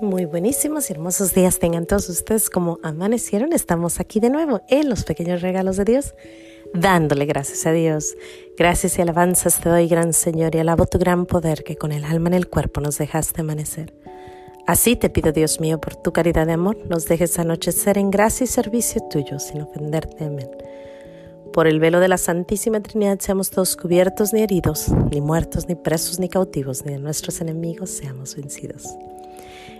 Muy 0.00 0.24
buenísimos 0.24 0.90
y 0.90 0.92
hermosos 0.92 1.34
días 1.34 1.58
tengan 1.58 1.86
todos 1.86 2.08
ustedes 2.08 2.50
como 2.50 2.78
amanecieron. 2.82 3.52
Estamos 3.52 4.00
aquí 4.00 4.18
de 4.18 4.30
nuevo 4.30 4.62
en 4.68 4.88
los 4.88 5.04
pequeños 5.04 5.40
regalos 5.40 5.76
de 5.76 5.84
Dios, 5.84 6.14
dándole 6.72 7.26
gracias 7.26 7.64
a 7.66 7.72
Dios. 7.72 8.16
Gracias 8.56 8.98
y 8.98 9.02
alabanzas 9.02 9.60
te 9.60 9.68
doy, 9.68 9.86
gran 9.86 10.12
Señor, 10.12 10.54
y 10.54 10.58
alabo 10.58 10.86
tu 10.86 10.98
gran 10.98 11.26
poder 11.26 11.62
que 11.62 11.76
con 11.76 11.92
el 11.92 12.04
alma 12.04 12.28
en 12.28 12.34
el 12.34 12.48
cuerpo 12.48 12.80
nos 12.80 12.98
dejaste 12.98 13.42
amanecer. 13.42 13.94
Así 14.66 14.96
te 14.96 15.10
pido, 15.10 15.32
Dios 15.32 15.60
mío, 15.60 15.80
por 15.80 15.94
tu 15.96 16.12
caridad 16.12 16.46
de 16.46 16.54
amor, 16.54 16.76
nos 16.88 17.06
dejes 17.06 17.38
anochecer 17.38 17.98
en 17.98 18.10
gracia 18.10 18.44
y 18.44 18.48
servicio 18.48 19.02
tuyo, 19.10 19.38
sin 19.38 19.62
ofenderte. 19.62 20.24
Amén. 20.24 20.50
Por 21.52 21.68
el 21.68 21.78
velo 21.78 22.00
de 22.00 22.08
la 22.08 22.18
Santísima 22.18 22.80
Trinidad 22.80 23.20
seamos 23.20 23.50
todos 23.50 23.76
cubiertos 23.76 24.32
ni 24.32 24.42
heridos, 24.42 24.88
ni 25.12 25.20
muertos, 25.20 25.68
ni 25.68 25.76
presos, 25.76 26.18
ni 26.18 26.28
cautivos, 26.28 26.84
ni 26.84 26.92
de 26.94 26.98
nuestros 26.98 27.40
enemigos 27.40 27.90
seamos 27.90 28.34
vencidos. 28.34 28.88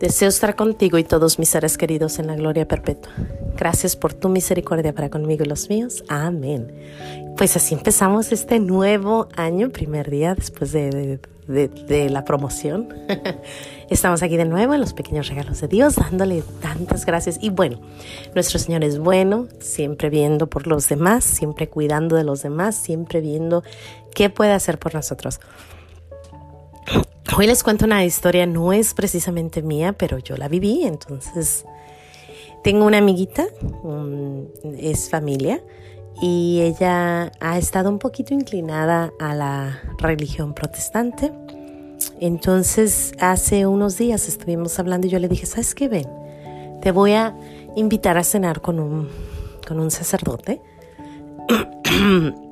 Deseo 0.00 0.30
estar 0.30 0.56
contigo 0.56 0.96
y 0.96 1.04
todos 1.04 1.38
mis 1.38 1.50
seres 1.50 1.76
queridos 1.76 2.18
en 2.18 2.26
la 2.26 2.34
gloria 2.34 2.66
perpetua. 2.66 3.12
Gracias 3.54 3.96
por 3.96 4.14
tu 4.14 4.30
misericordia 4.30 4.94
para 4.94 5.10
conmigo 5.10 5.44
y 5.44 5.46
los 5.46 5.68
míos. 5.68 6.04
Amén. 6.08 6.72
Pues 7.36 7.54
así 7.54 7.74
empezamos 7.74 8.32
este 8.32 8.60
nuevo 8.60 9.28
año, 9.36 9.68
primer 9.68 10.08
día 10.08 10.34
después 10.34 10.72
de, 10.72 11.20
la 12.08 12.24
promoción. 12.24 12.88
Estamos 13.90 14.22
aquí 14.22 14.38
de 14.38 14.46
nuevo 14.46 14.72
en 14.72 14.80
los 14.80 14.94
pequeños 14.94 15.28
regalos 15.28 15.60
de 15.60 15.68
Dios, 15.68 15.96
dándole 15.96 16.44
tantas 16.62 17.04
gracias. 17.04 17.38
Y 17.42 17.50
bueno, 17.50 17.78
nuestro 18.34 18.58
Señor 18.58 18.84
es 18.84 18.98
bueno, 18.98 19.48
siempre 19.58 20.08
viendo 20.08 20.46
por 20.46 20.66
los 20.66 20.88
demás, 20.88 21.24
siempre 21.24 21.68
cuidando 21.68 22.16
de 22.16 22.24
los 22.24 22.42
demás, 22.42 22.74
siempre 22.74 23.20
viendo 23.20 23.62
qué 24.14 24.30
puede 24.30 24.52
hacer 24.52 24.78
por 24.78 24.94
nosotros. 24.94 25.40
Hoy 27.40 27.46
les 27.46 27.62
cuento 27.62 27.86
una 27.86 28.04
historia, 28.04 28.44
no 28.44 28.70
es 28.74 28.92
precisamente 28.92 29.62
mía, 29.62 29.94
pero 29.94 30.18
yo 30.18 30.36
la 30.36 30.46
viví, 30.46 30.82
entonces 30.84 31.64
tengo 32.62 32.84
una 32.84 32.98
amiguita, 32.98 33.46
es 34.76 35.08
familia, 35.08 35.64
y 36.20 36.60
ella 36.60 37.32
ha 37.40 37.56
estado 37.56 37.88
un 37.88 37.98
poquito 37.98 38.34
inclinada 38.34 39.10
a 39.18 39.34
la 39.34 39.80
religión 39.96 40.52
protestante. 40.52 41.32
Entonces 42.20 43.14
hace 43.20 43.66
unos 43.66 43.96
días 43.96 44.28
estuvimos 44.28 44.78
hablando 44.78 45.06
y 45.06 45.10
yo 45.10 45.18
le 45.18 45.28
dije, 45.28 45.46
¿sabes 45.46 45.74
qué? 45.74 45.88
Ven, 45.88 46.08
te 46.82 46.92
voy 46.92 47.12
a 47.12 47.34
invitar 47.74 48.18
a 48.18 48.22
cenar 48.22 48.60
con 48.60 48.78
un, 48.78 49.08
con 49.66 49.80
un 49.80 49.90
sacerdote. 49.90 50.60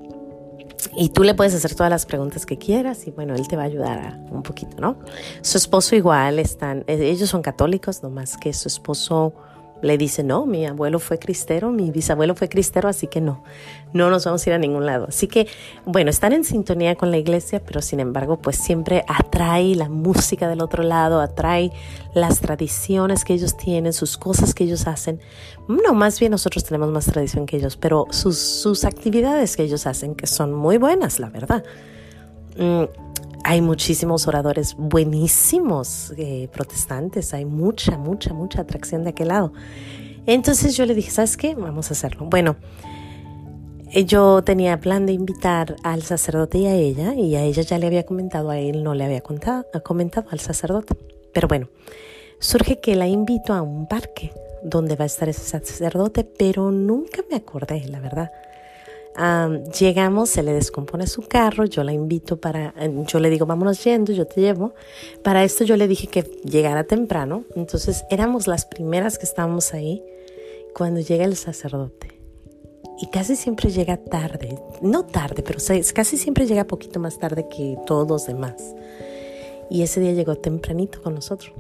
Y 0.97 1.11
tú 1.11 1.23
le 1.23 1.35
puedes 1.35 1.55
hacer 1.55 1.75
todas 1.75 1.91
las 1.91 2.07
preguntas 2.07 2.47
que 2.47 2.59
quieras 2.59 3.07
y 3.07 3.11
bueno, 3.11 3.35
él 3.35 3.47
te 3.49 3.57
va 3.57 3.63
a 3.63 3.67
ayudar 3.67 4.19
un 4.31 4.43
poquito, 4.43 4.81
¿no? 4.81 4.97
Su 5.43 5.59
esposo 5.59 5.97
igual 5.97 6.39
están, 6.39 6.85
eh, 6.87 6.99
ellos 7.11 7.29
son 7.29 7.43
católicos, 7.43 8.03
nomás 8.03 8.37
que 8.37 8.53
su 8.53 8.69
esposo 8.69 9.33
le 9.81 9.97
dice, 9.99 10.25
no, 10.25 10.47
mi 10.47 10.67
abuelo 10.67 10.99
fue 10.99 11.19
cristero, 11.19 11.71
mi 11.71 11.91
bisabuelo 11.91 12.35
fue 12.35 12.49
cristero, 12.49 12.89
así 12.89 13.07
que 13.07 13.21
no, 13.21 13.43
no 13.93 14.11
nos 14.11 14.25
vamos 14.25 14.47
a 14.47 14.51
ir 14.51 14.55
a 14.55 14.59
ningún 14.59 14.87
lado. 14.87 15.07
Así 15.09 15.29
que, 15.29 15.47
bueno, 15.85 16.11
están 16.11 16.33
en 16.33 16.45
sintonía 16.45 16.97
con 16.97 17.11
la 17.11 17.19
iglesia, 17.19 17.63
pero 17.65 17.81
sin 17.81 18.01
embargo, 18.01 18.39
pues 18.39 18.57
siempre 18.57 19.05
atrae 19.07 19.75
la 19.75 19.89
música 19.89 20.49
del 20.49 20.61
otro 20.61 20.83
lado, 20.83 21.21
atrae 21.21 21.71
las 22.15 22.41
tradiciones 22.41 23.25
que 23.25 23.35
ellos 23.35 23.57
tienen, 23.57 23.93
sus 23.93 24.17
cosas 24.17 24.55
que 24.55 24.65
ellos 24.65 24.87
hacen. 24.87 25.21
No, 25.69 25.95
más 25.95 26.19
bien 26.19 26.33
nosotros 26.33 26.65
tenemos 26.65 26.91
más 26.91 27.07
tradición 27.07 27.47
que 27.47 27.57
ellos, 27.57 27.77
pero 27.77 28.07
sus, 28.11 28.39
sus 28.39 28.85
actividades 28.85 29.57
que 29.57 29.63
ellos 29.63 29.87
hacen, 29.87 30.15
que 30.15 30.27
son 30.27 30.53
muy 30.53 30.79
buenas, 30.79 31.21
la 31.21 31.31
verdad. 31.31 31.63
Mm, 32.59 33.08
hay 33.49 33.63
muchísimos 33.63 34.29
oradores 34.29 34.75
buenísimos 34.77 36.13
eh, 36.19 36.51
protestantes, 36.53 37.33
hay 37.33 37.47
mucha, 37.47 37.97
mucha, 37.97 38.35
mucha 38.35 38.61
atracción 38.61 39.05
de 39.05 39.11
aquel 39.11 39.29
lado. 39.29 39.55
Entonces 40.27 40.77
yo 40.77 40.85
le 40.85 40.95
dije, 40.95 41.11
¿sabes 41.11 41.39
qué? 41.39 41.55
Vamos 41.55 41.89
a 41.91 41.95
hacerlo. 41.95 42.27
Bueno, 42.27 42.57
eh, 43.95 44.05
yo 44.05 44.45
tenía 44.45 44.79
plan 44.79 45.07
de 45.07 45.15
invitar 45.15 45.77
al 45.83 46.03
sacerdote 46.03 46.59
y 46.59 46.67
a 46.67 46.75
ella, 46.75 47.15
y 47.15 47.37
a 47.37 47.43
ella 47.43 47.63
ya 47.63 47.79
le 47.79 47.87
había 47.87 48.05
comentado, 48.05 48.51
a 48.51 48.59
él 48.59 48.85
no 48.85 48.93
le 48.93 49.07
había 49.07 49.23
contado, 49.23 49.65
comentado 49.83 50.29
al 50.31 50.41
sacerdote. 50.41 50.95
Pero 51.33 51.49
bueno, 51.49 51.71
surge 52.41 52.81
que 52.81 52.97
la 52.97 53.07
invito 53.07 53.55
a 53.55 53.63
un 53.63 53.89
parque 53.89 54.31
donde 54.63 54.95
va 54.95 55.05
a 55.05 55.07
estar 55.07 55.27
ese 55.27 55.41
sacerdote, 55.41 56.23
pero 56.23 56.71
nunca 56.71 57.25
me 57.31 57.37
acordé, 57.37 57.89
la 57.89 58.01
verdad 58.01 58.31
llegamos, 59.79 60.31
se 60.31 60.43
le 60.43 60.53
descompone 60.53 61.07
su 61.07 61.23
carro, 61.23 61.65
yo 61.65 61.83
la 61.83 61.93
invito 61.93 62.41
para, 62.41 62.75
yo 63.07 63.19
le 63.19 63.31
digo, 63.31 63.47
vámonos 63.47 63.83
yendo, 63.83 64.13
yo 64.13 64.27
te 64.27 64.41
llevo. 64.41 64.75
Para 65.23 65.45
esto 65.45 65.65
yo 65.65 65.77
le 65.77 65.89
dije 65.89 66.07
que 66.07 66.23
llegara 66.23 66.85
temprano, 66.85 67.45
entonces 67.57 68.05
éramos 68.11 68.47
las 68.47 68.65
primeras 68.67 69.19
que 69.19 69.25
estábamos 69.25 69.75
ahí 69.75 70.03
cuando 70.75 71.01
llega 71.01 71.25
el 71.25 71.37
sacerdote. 71.37 72.21
Y 73.01 73.07
casi 73.07 73.37
siempre 73.37 73.71
llega 73.71 73.97
tarde, 73.97 74.59
no 74.83 75.05
tarde, 75.05 75.43
pero 75.43 75.59
casi 75.95 76.17
siempre 76.17 76.47
llega 76.47 76.65
poquito 76.65 76.99
más 76.99 77.19
tarde 77.19 77.47
que 77.49 77.77
todos 77.87 78.09
los 78.09 78.27
demás. 78.27 78.75
Y 79.71 79.83
ese 79.83 80.01
día 80.01 80.13
llegó 80.13 80.37
tempranito 80.37 81.03
con 81.03 81.15
nosotros. 81.15 81.53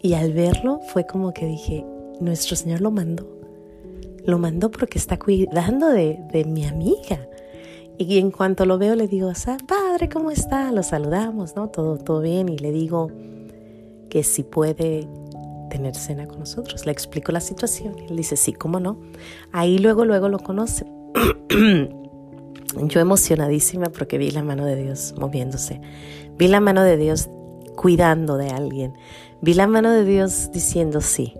Y 0.00 0.14
al 0.14 0.32
verlo 0.32 0.80
fue 0.92 1.06
como 1.06 1.32
que 1.32 1.46
dije, 1.46 1.84
nuestro 2.20 2.56
Señor 2.56 2.80
lo 2.80 2.90
mandó 2.90 3.41
lo 4.24 4.38
mandó 4.38 4.70
porque 4.70 4.98
está 4.98 5.18
cuidando 5.18 5.88
de, 5.88 6.44
mi 6.46 6.64
amiga. 6.64 7.28
Y 7.98 8.18
en 8.18 8.30
cuanto 8.30 8.66
lo 8.66 8.78
veo 8.78 8.94
le 8.94 9.06
digo, 9.06 9.30
padre, 9.66 10.08
¿cómo 10.08 10.30
está? 10.30 10.72
Lo 10.72 10.82
saludamos, 10.82 11.54
¿no? 11.56 11.68
Todo, 11.68 11.98
todo 11.98 12.20
bien. 12.20 12.48
Y 12.48 12.58
le 12.58 12.72
digo 12.72 13.10
que 14.08 14.22
si 14.22 14.42
puede 14.42 15.06
tener 15.72 15.94
cena 15.94 16.26
con 16.26 16.40
nosotros. 16.40 16.84
Le 16.84 16.92
explico 16.92 17.32
la 17.32 17.40
situación. 17.40 17.96
Él 18.08 18.16
dice, 18.16 18.36
sí, 18.36 18.52
¿cómo 18.52 18.78
no? 18.78 19.00
Ahí 19.52 19.78
luego, 19.78 20.04
luego 20.04 20.28
lo 20.28 20.38
conoce. 20.38 20.84
Yo 22.76 23.00
emocionadísima 23.00 23.86
porque 23.86 24.18
vi 24.18 24.30
la 24.30 24.42
mano 24.42 24.66
de 24.66 24.76
Dios 24.76 25.14
moviéndose. 25.18 25.80
Vi 26.36 26.48
la 26.48 26.60
mano 26.60 26.82
de 26.82 26.96
Dios 26.96 27.30
cuidando 27.74 28.36
de 28.36 28.50
alguien. 28.50 28.92
Vi 29.40 29.54
la 29.54 29.66
mano 29.66 29.90
de 29.90 30.04
Dios 30.04 30.50
diciendo, 30.52 31.00
sí, 31.00 31.34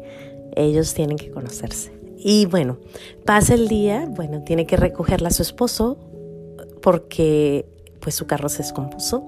ellos 0.57 0.95
tienen 0.95 1.19
que 1.19 1.31
conocerse. 1.31 2.02
Y 2.25 2.47
bueno, 2.47 2.79
pasa 3.25 3.55
el 3.55 3.69
día, 3.69 4.07
bueno, 4.09 4.43
tiene 4.45 4.67
que 4.67 4.77
recogerla 4.77 5.29
a 5.29 5.33
su 5.33 5.43
esposo 5.43 5.99
porque 6.81 7.67
pues 8.01 8.15
su 8.15 8.27
carro 8.27 8.49
se 8.49 8.59
descompuso 8.59 9.25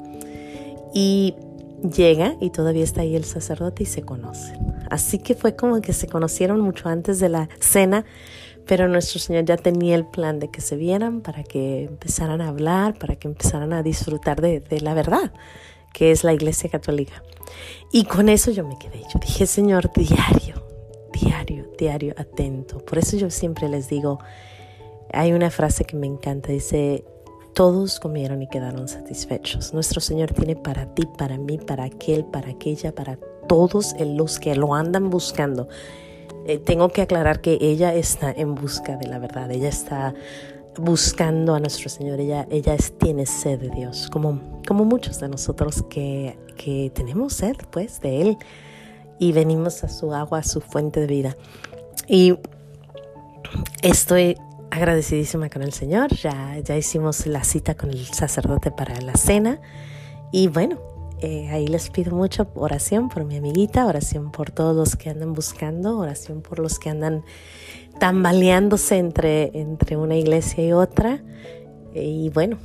y 0.94 1.34
llega 1.82 2.36
y 2.40 2.50
todavía 2.50 2.84
está 2.84 3.02
ahí 3.02 3.16
el 3.16 3.24
sacerdote 3.24 3.82
y 3.82 3.86
se 3.86 4.02
conocen. 4.02 4.74
Así 4.90 5.18
que 5.18 5.34
fue 5.34 5.56
como 5.56 5.80
que 5.80 5.92
se 5.92 6.06
conocieron 6.06 6.60
mucho 6.60 6.88
antes 6.88 7.18
de 7.18 7.28
la 7.28 7.48
cena, 7.58 8.04
pero 8.66 8.88
nuestro 8.88 9.18
Señor 9.18 9.44
ya 9.44 9.56
tenía 9.56 9.96
el 9.96 10.06
plan 10.06 10.38
de 10.38 10.50
que 10.50 10.60
se 10.60 10.76
vieran 10.76 11.20
para 11.20 11.42
que 11.42 11.84
empezaran 11.84 12.40
a 12.40 12.48
hablar, 12.48 12.98
para 12.98 13.16
que 13.16 13.28
empezaran 13.28 13.72
a 13.72 13.82
disfrutar 13.82 14.40
de, 14.40 14.60
de 14.60 14.80
la 14.80 14.94
verdad, 14.94 15.32
que 15.92 16.10
es 16.10 16.24
la 16.24 16.32
Iglesia 16.32 16.70
Católica. 16.70 17.22
Y 17.92 18.04
con 18.04 18.28
eso 18.28 18.50
yo 18.50 18.66
me 18.66 18.78
quedé. 18.78 19.02
Yo 19.12 19.20
dije, 19.20 19.46
Señor, 19.46 19.90
diario, 19.94 20.64
diario, 21.12 21.63
diario, 21.76 22.14
atento. 22.16 22.78
Por 22.78 22.98
eso 22.98 23.16
yo 23.16 23.30
siempre 23.30 23.68
les 23.68 23.88
digo, 23.88 24.18
hay 25.12 25.32
una 25.32 25.50
frase 25.50 25.84
que 25.84 25.96
me 25.96 26.06
encanta, 26.06 26.52
dice, 26.52 27.04
todos 27.54 28.00
comieron 28.00 28.42
y 28.42 28.48
quedaron 28.48 28.88
satisfechos. 28.88 29.72
Nuestro 29.72 30.00
Señor 30.00 30.32
tiene 30.32 30.56
para 30.56 30.94
ti, 30.94 31.06
para 31.16 31.38
mí, 31.38 31.58
para 31.58 31.84
aquel, 31.84 32.24
para 32.24 32.50
aquella, 32.50 32.94
para 32.94 33.18
todos 33.48 33.94
los 34.00 34.38
que 34.38 34.54
lo 34.54 34.74
andan 34.74 35.10
buscando. 35.10 35.68
Eh, 36.46 36.58
tengo 36.58 36.88
que 36.90 37.02
aclarar 37.02 37.40
que 37.40 37.58
ella 37.60 37.94
está 37.94 38.30
en 38.30 38.54
busca 38.54 38.96
de 38.96 39.06
la 39.06 39.18
verdad, 39.18 39.50
ella 39.50 39.68
está 39.68 40.14
buscando 40.76 41.54
a 41.54 41.60
nuestro 41.60 41.88
Señor, 41.88 42.20
ella, 42.20 42.46
ella 42.50 42.76
tiene 42.98 43.24
sed 43.24 43.60
de 43.60 43.70
Dios, 43.70 44.10
como, 44.12 44.60
como 44.66 44.84
muchos 44.84 45.20
de 45.20 45.28
nosotros 45.28 45.84
que, 45.88 46.36
que 46.56 46.90
tenemos 46.94 47.34
sed 47.34 47.56
pues 47.70 48.00
de 48.00 48.20
Él 48.20 48.38
y 49.18 49.32
venimos 49.32 49.84
a 49.84 49.88
su 49.88 50.12
agua, 50.14 50.38
a 50.38 50.42
su 50.42 50.60
fuente 50.60 51.00
de 51.00 51.06
vida. 51.06 51.36
Y 52.08 52.38
estoy 53.82 54.36
agradecidísima 54.70 55.48
con 55.50 55.62
el 55.62 55.72
Señor, 55.72 56.14
ya, 56.14 56.58
ya 56.58 56.76
hicimos 56.76 57.26
la 57.26 57.44
cita 57.44 57.74
con 57.74 57.90
el 57.90 58.06
sacerdote 58.06 58.70
para 58.70 59.00
la 59.00 59.14
cena 59.14 59.60
y 60.32 60.48
bueno, 60.48 60.78
eh, 61.20 61.48
ahí 61.50 61.68
les 61.68 61.90
pido 61.90 62.14
mucha 62.16 62.46
oración 62.54 63.08
por 63.08 63.24
mi 63.24 63.36
amiguita, 63.36 63.86
oración 63.86 64.32
por 64.32 64.50
todos 64.50 64.74
los 64.74 64.96
que 64.96 65.10
andan 65.10 65.32
buscando, 65.32 65.98
oración 65.98 66.42
por 66.42 66.58
los 66.58 66.78
que 66.78 66.90
andan 66.90 67.24
tambaleándose 68.00 68.98
entre, 68.98 69.56
entre 69.58 69.96
una 69.96 70.16
iglesia 70.16 70.64
y 70.64 70.72
otra. 70.72 71.22
Y 71.94 72.30
bueno, 72.30 72.58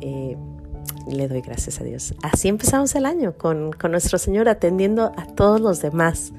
Eh, 0.00 0.36
le 1.06 1.28
doy 1.28 1.40
gracias 1.40 1.80
a 1.80 1.84
Dios. 1.84 2.14
Así 2.22 2.48
empezamos 2.48 2.94
el 2.94 3.06
año 3.06 3.34
con, 3.36 3.72
con 3.72 3.90
nuestro 3.90 4.18
Señor 4.18 4.48
atendiendo 4.48 5.12
a 5.16 5.26
todos 5.26 5.60
los 5.60 5.80
demás 5.80 6.32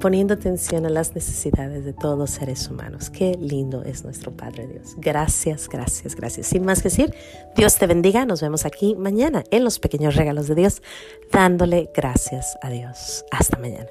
poniendo 0.00 0.34
atención 0.34 0.84
a 0.86 0.90
las 0.90 1.14
necesidades 1.14 1.84
de 1.84 1.92
todos 1.92 2.18
los 2.18 2.30
seres 2.30 2.68
humanos. 2.68 3.10
Qué 3.10 3.36
lindo 3.40 3.82
es 3.82 4.04
nuestro 4.04 4.32
Padre 4.32 4.66
Dios. 4.66 4.94
Gracias, 4.98 5.68
gracias, 5.68 6.14
gracias. 6.14 6.46
Sin 6.46 6.64
más 6.64 6.82
que 6.82 6.88
decir, 6.88 7.14
Dios 7.56 7.76
te 7.76 7.86
bendiga. 7.86 8.26
Nos 8.26 8.42
vemos 8.42 8.66
aquí 8.66 8.94
mañana 8.96 9.44
en 9.50 9.64
los 9.64 9.78
pequeños 9.78 10.16
regalos 10.16 10.48
de 10.48 10.54
Dios, 10.54 10.82
dándole 11.32 11.90
gracias 11.94 12.58
a 12.62 12.70
Dios. 12.70 13.24
Hasta 13.30 13.58
mañana. 13.58 13.88